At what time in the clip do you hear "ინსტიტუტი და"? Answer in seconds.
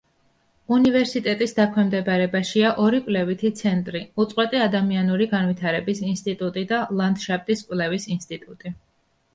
6.15-6.83